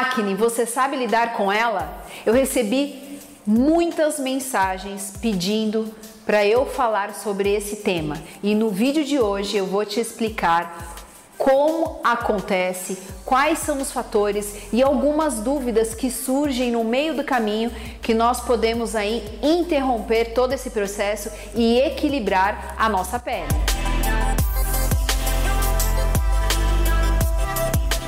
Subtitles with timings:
[0.00, 2.04] Acne, você sabe lidar com ela?
[2.26, 5.94] Eu recebi muitas mensagens pedindo
[6.26, 10.96] para eu falar sobre esse tema e no vídeo de hoje eu vou te explicar
[11.38, 17.70] como acontece, quais são os fatores e algumas dúvidas que surgem no meio do caminho
[18.02, 23.73] que nós podemos aí interromper todo esse processo e equilibrar a nossa pele.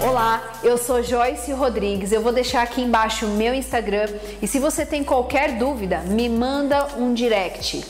[0.09, 2.13] Olá, eu sou Joyce Rodrigues.
[2.13, 4.07] Eu vou deixar aqui embaixo o meu Instagram
[4.41, 7.85] e se você tem qualquer dúvida, me manda um direct.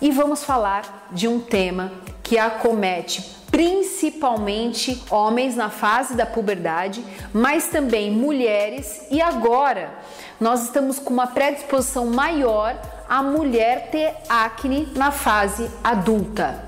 [0.00, 1.90] E vamos falar de um tema
[2.22, 9.90] que acomete principalmente homens na fase da puberdade, mas também mulheres e agora
[10.38, 16.62] nós estamos com uma predisposição maior a mulher ter acne na fase adulta.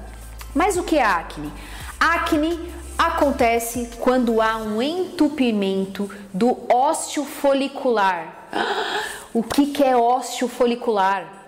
[0.52, 1.52] Mas o que é acne?
[2.00, 8.48] Acne acontece quando há um entupimento do ósseo folicular.
[9.32, 11.39] O que, que é ósseo folicular?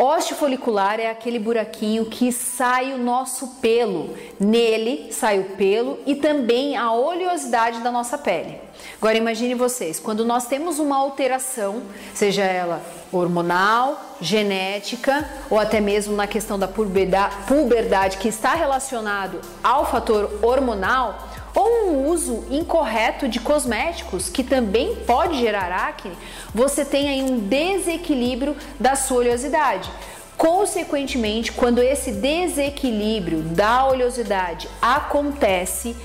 [0.00, 4.16] Ósseo folicular é aquele buraquinho que sai o nosso pelo.
[4.38, 8.60] Nele sai o pelo e também a oleosidade da nossa pele.
[8.96, 11.82] Agora imagine vocês, quando nós temos uma alteração,
[12.14, 19.84] seja ela hormonal, genética ou até mesmo na questão da puberdade que está relacionado ao
[19.84, 21.27] fator hormonal,
[21.58, 26.16] ou um uso incorreto de cosméticos que também pode gerar acne,
[26.54, 29.90] você tem aí um desequilíbrio da sua oleosidade.
[30.36, 35.96] Consequentemente, quando esse desequilíbrio da oleosidade acontece,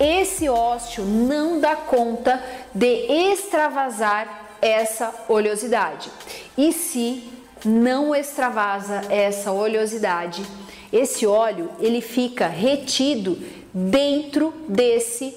[0.00, 2.42] esse ósseo não dá conta
[2.74, 6.10] de extravasar essa oleosidade.
[6.58, 7.30] E se
[7.64, 10.44] não extravasa essa oleosidade,
[10.92, 13.38] esse óleo ele fica retido
[13.78, 15.36] dentro desse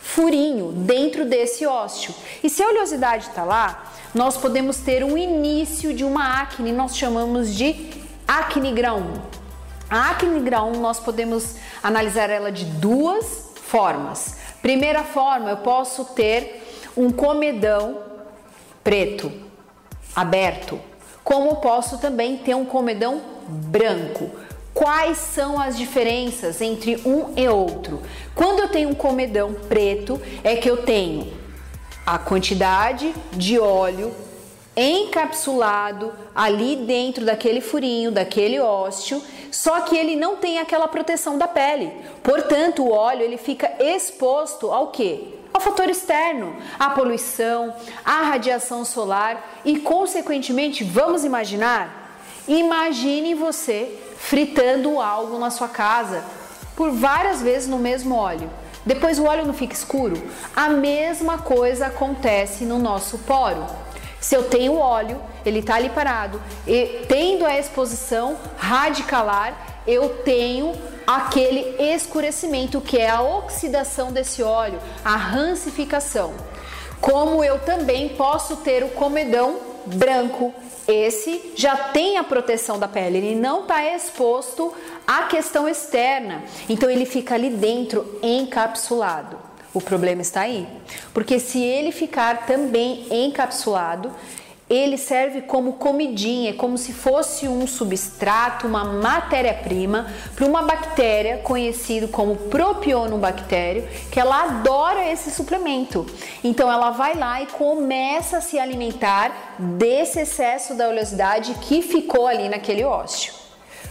[0.00, 2.12] furinho, dentro desse ósseo.
[2.42, 6.96] E se a oleosidade está lá, nós podemos ter um início de uma acne, nós
[6.96, 7.92] chamamos de
[8.26, 9.14] acne grau 1.
[9.88, 14.38] A acne grau 1 nós podemos analisar ela de duas formas.
[14.60, 18.00] Primeira forma, eu posso ter um comedão
[18.82, 19.30] preto,
[20.16, 20.80] aberto,
[21.22, 24.30] como posso também ter um comedão branco.
[24.78, 28.00] Quais são as diferenças entre um e outro?
[28.32, 31.32] Quando eu tenho um comedão preto, é que eu tenho
[32.06, 34.14] a quantidade de óleo
[34.76, 41.48] encapsulado ali dentro daquele furinho, daquele ósseo, só que ele não tem aquela proteção da
[41.48, 41.92] pele.
[42.22, 45.34] Portanto, o óleo ele fica exposto ao que?
[45.52, 47.74] Ao fator externo, à poluição,
[48.04, 52.14] à radiação solar e, consequentemente, vamos imaginar?
[52.46, 56.22] Imagine você fritando algo na sua casa
[56.76, 58.50] por várias vezes no mesmo óleo.
[58.84, 60.22] Depois o óleo não fica escuro?
[60.54, 63.66] A mesma coisa acontece no nosso poro.
[64.20, 70.72] Se eu tenho óleo, ele está ali parado, e tendo a exposição radicalar, eu tenho
[71.06, 76.34] aquele escurecimento que é a oxidação desse óleo, a rancificação.
[77.00, 80.52] Como eu também posso ter o comedão branco,
[80.88, 84.72] esse já tem a proteção da pele, ele não está exposto
[85.06, 89.38] à questão externa, então ele fica ali dentro encapsulado.
[89.74, 90.66] O problema está aí,
[91.12, 94.10] porque se ele ficar também encapsulado,
[94.68, 100.06] ele serve como comidinha, como se fosse um substrato, uma matéria-prima
[100.36, 106.06] para uma bactéria conhecida como propionobactério, que ela adora esse suplemento.
[106.44, 112.26] Então ela vai lá e começa a se alimentar desse excesso da oleosidade que ficou
[112.26, 113.32] ali naquele ósseo.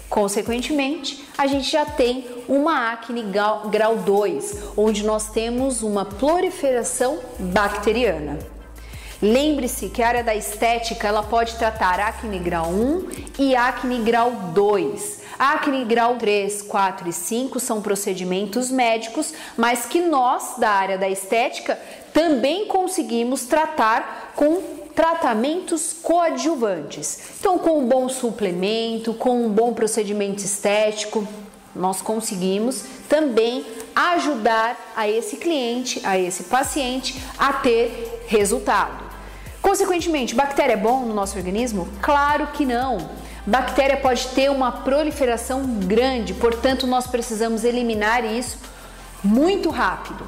[0.09, 8.56] Consequentemente, a gente já tem uma acne grau 2, onde nós temos uma proliferação bacteriana.
[9.21, 13.07] Lembre-se que a área da estética ela pode tratar acne grau 1
[13.39, 15.21] e acne grau 2.
[15.39, 21.09] Acne grau 3, 4 e 5 são procedimentos médicos, mas que nós da área da
[21.09, 21.79] estética
[22.13, 24.61] também conseguimos tratar com
[24.95, 27.19] tratamentos coadjuvantes.
[27.39, 31.27] Então, com um bom suplemento, com um bom procedimento estético,
[31.75, 33.65] nós conseguimos também
[33.95, 39.06] ajudar a esse cliente, a esse paciente a ter resultado.
[39.67, 41.89] Consequentemente, bactéria é bom no nosso organismo?
[42.01, 43.09] Claro que não.
[43.45, 48.57] Bactéria pode ter uma proliferação grande, portanto, nós precisamos eliminar isso
[49.21, 50.25] muito rápido.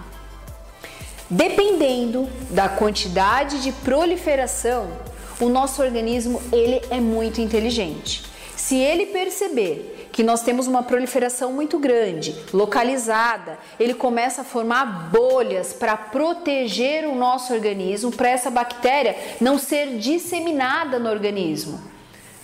[1.30, 4.92] Dependendo da quantidade de proliferação,
[5.40, 8.26] o nosso organismo ele é muito inteligente.
[8.58, 13.58] Se ele perceber que nós temos uma proliferação muito grande, localizada.
[13.80, 19.98] Ele começa a formar bolhas para proteger o nosso organismo, para essa bactéria não ser
[19.98, 21.80] disseminada no organismo.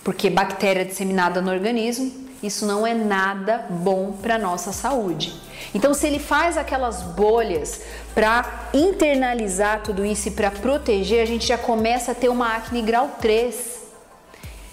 [0.03, 5.33] Porque bactéria disseminada no organismo isso não é nada bom para nossa saúde.
[5.73, 7.81] Então, se ele faz aquelas bolhas
[8.13, 12.81] para internalizar tudo isso e para proteger, a gente já começa a ter uma acne
[12.81, 13.75] grau 3.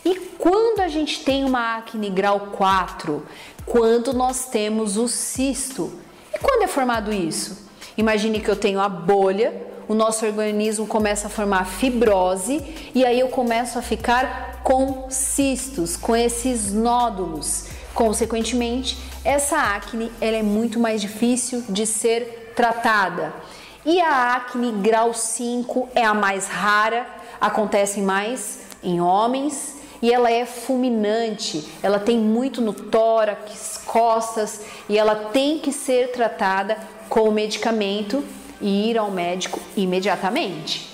[0.05, 3.25] E quando a gente tem uma acne grau 4?
[3.65, 5.93] Quando nós temos o cisto.
[6.35, 7.69] E quando é formado isso?
[7.97, 9.55] Imagine que eu tenho a bolha,
[9.87, 12.65] o nosso organismo começa a formar fibrose
[12.95, 17.67] e aí eu começo a ficar com cistos, com esses nódulos.
[17.95, 23.33] Consequentemente, essa acne ela é muito mais difícil de ser tratada.
[23.85, 27.07] E a acne grau 5 é a mais rara,
[27.41, 34.99] acontece mais em homens e ela é fulminante, ela tem muito no tórax, costas e
[34.99, 36.77] ela tem que ser tratada
[37.09, 38.25] com medicamento
[38.61, 40.91] e ir ao médico imediatamente.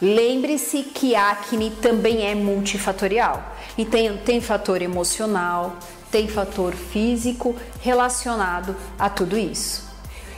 [0.00, 5.76] Lembre-se que acne também é multifatorial e tem, tem fator emocional,
[6.10, 9.88] tem fator físico relacionado a tudo isso.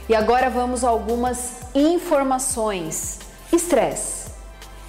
[0.09, 3.19] E agora vamos a algumas informações.
[3.53, 4.31] Estresse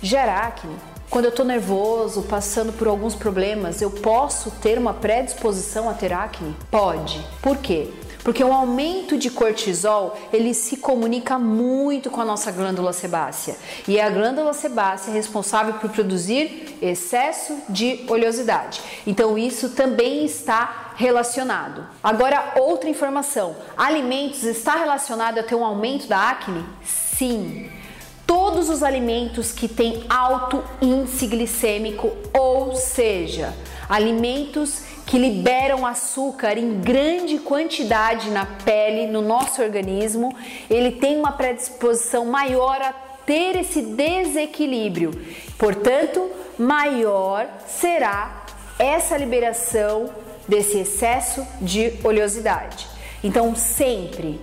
[0.00, 0.91] gera acne.
[1.12, 6.10] Quando eu estou nervoso, passando por alguns problemas, eu posso ter uma predisposição a ter
[6.10, 6.56] acne?
[6.70, 7.22] Pode.
[7.42, 7.90] Por quê?
[8.24, 13.58] Porque o aumento de cortisol, ele se comunica muito com a nossa glândula sebácea.
[13.86, 18.80] E é a glândula sebácea responsável por produzir excesso de oleosidade.
[19.06, 21.86] Então isso também está relacionado.
[22.02, 26.64] Agora outra informação, alimentos está relacionado a ter um aumento da acne?
[26.82, 27.81] Sim
[28.26, 33.54] todos os alimentos que têm alto índice glicêmico, ou seja,
[33.88, 40.34] alimentos que liberam açúcar em grande quantidade na pele, no nosso organismo,
[40.70, 42.92] ele tem uma predisposição maior a
[43.26, 45.10] ter esse desequilíbrio.
[45.58, 48.44] Portanto, maior será
[48.78, 50.10] essa liberação
[50.48, 52.88] desse excesso de oleosidade.
[53.22, 54.40] Então, sempre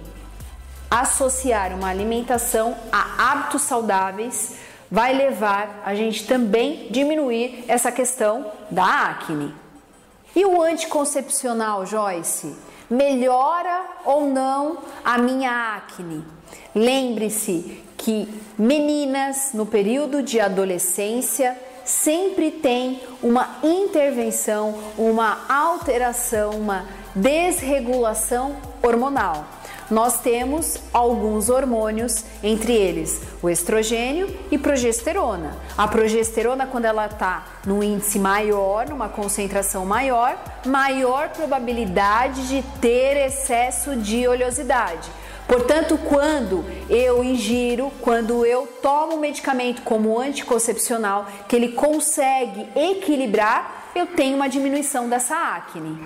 [0.89, 4.55] associar uma alimentação a hábitos saudáveis
[4.89, 9.53] vai levar a gente também diminuir essa questão da acne.
[10.35, 12.55] E o anticoncepcional, Joyce?
[12.89, 16.25] Melhora ou não a minha acne?
[16.73, 18.27] Lembre-se que
[18.57, 21.55] meninas no período de adolescência
[21.85, 29.58] sempre tem uma intervenção, uma alteração, uma desregulação hormonal
[29.89, 35.57] nós temos alguns hormônios, entre eles o estrogênio e progesterona.
[35.77, 43.17] A progesterona, quando ela está num índice maior, numa concentração maior, maior probabilidade de ter
[43.25, 45.09] excesso de oleosidade.
[45.47, 53.89] Portanto, quando eu ingiro, quando eu tomo um medicamento como anticoncepcional, que ele consegue equilibrar,
[53.95, 55.97] eu tenho uma diminuição dessa acne.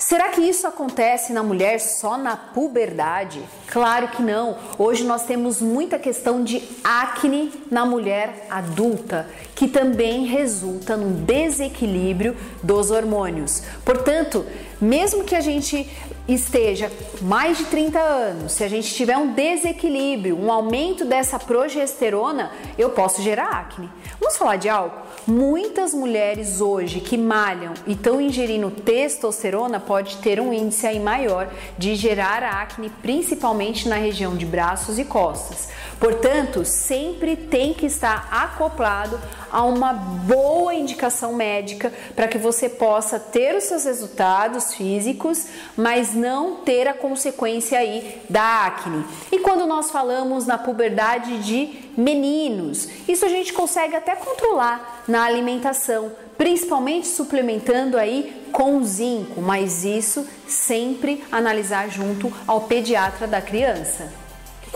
[0.00, 3.44] Será que isso acontece na mulher só na puberdade?
[3.66, 4.56] Claro que não.
[4.78, 9.28] Hoje nós temos muita questão de acne na mulher adulta,
[9.60, 13.62] que também resulta num desequilíbrio dos hormônios.
[13.84, 14.46] Portanto,
[14.80, 15.86] mesmo que a gente
[16.26, 16.90] esteja
[17.20, 22.88] mais de 30 anos, se a gente tiver um desequilíbrio, um aumento dessa progesterona, eu
[22.88, 23.90] posso gerar acne.
[24.18, 25.10] Vamos falar de álcool?
[25.26, 31.50] Muitas mulheres hoje que malham e estão ingerindo testosterona pode ter um índice aí maior
[31.76, 35.68] de gerar acne, principalmente na região de braços e costas.
[35.98, 39.20] Portanto, sempre tem que estar acoplado
[39.50, 46.14] a uma boa indicação médica para que você possa ter os seus resultados físicos, mas
[46.14, 49.04] não ter a consequência aí da acne.
[49.32, 55.24] E quando nós falamos na puberdade de meninos, isso a gente consegue até controlar na
[55.24, 64.19] alimentação, principalmente suplementando aí com zinco, mas isso sempre analisar junto ao pediatra da criança.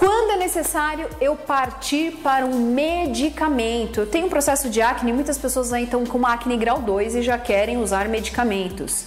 [0.06, 4.00] Quando é necessário eu partir para um medicamento?
[4.00, 7.14] Eu tenho um processo de acne, muitas pessoas aí estão com uma acne grau 2
[7.14, 9.06] e já querem usar medicamentos.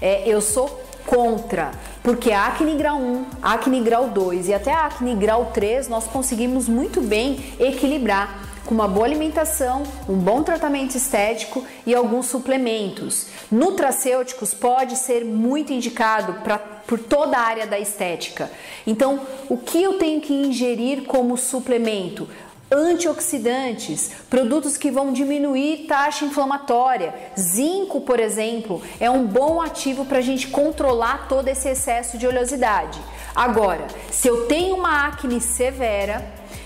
[0.00, 1.70] É, eu sou contra,
[2.02, 7.00] porque acne grau 1, acne grau 2 e até acne grau 3 nós conseguimos muito
[7.00, 13.28] bem equilibrar com uma boa alimentação, um bom tratamento estético e alguns suplementos.
[13.48, 18.50] Nutracêuticos pode ser muito indicado para por toda a área da estética.
[18.86, 22.28] Então, o que eu tenho que ingerir como suplemento?
[22.72, 27.14] antioxidantes, produtos que vão diminuir taxa inflamatória.
[27.38, 32.26] Zinco, por exemplo, é um bom ativo para a gente controlar todo esse excesso de
[32.26, 32.98] oleosidade.
[33.34, 36.24] Agora, se eu tenho uma acne severa,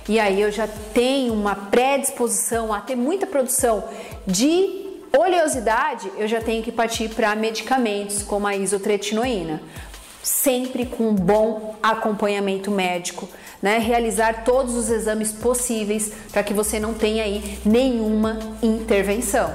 [0.08, 3.84] e aí eu já tenho uma predisposição a ter muita produção
[4.26, 9.60] de oleosidade, eu já tenho que partir para medicamentos como a isotretinoína,
[10.26, 13.28] sempre com um bom acompanhamento médico,
[13.62, 13.78] né?
[13.78, 19.54] Realizar todos os exames possíveis para que você não tenha aí nenhuma intervenção.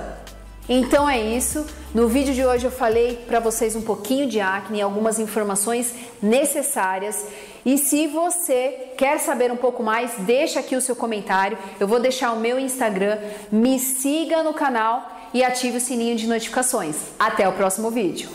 [0.69, 1.65] Então é isso.
[1.93, 7.25] No vídeo de hoje eu falei para vocês um pouquinho de acne, algumas informações necessárias.
[7.65, 11.57] E se você quer saber um pouco mais, deixa aqui o seu comentário.
[11.81, 13.17] Eu vou deixar o meu Instagram.
[13.51, 16.95] Me siga no canal e ative o sininho de notificações.
[17.19, 18.29] Até o próximo vídeo.